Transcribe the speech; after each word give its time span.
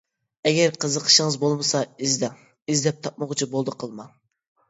ئەگەر 0.51 0.71
قىزىقىشىڭىز 0.83 1.35
بولمىسا، 1.43 1.83
ئىزدەڭ، 2.07 2.39
ئىزدەپ 2.75 2.99
تاپمىغۇچە 3.07 3.49
بولدى 3.55 3.77
قىلماڭ. 3.85 4.09